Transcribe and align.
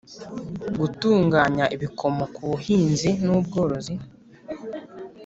Gutunganya 0.79 1.65
ibikomoka 1.75 2.33
ku 2.41 2.43
buhinzi 2.51 3.09
n 3.25 3.27
ubworozi 3.37 3.93